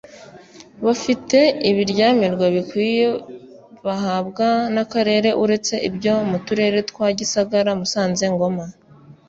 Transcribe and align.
bafite 0.85 1.39
ibiryamirwa 1.69 2.45
bikwiye 2.55 3.05
bahabwa 3.85 4.45
n 4.73 4.77
akarere 4.83 5.29
uretse 5.43 5.73
ibyo 5.89 6.13
mu 6.29 6.37
turere 6.45 6.79
twa 6.89 7.07
gisagara 7.19 7.69
musanze 7.79 8.25
ngoma 8.33 8.65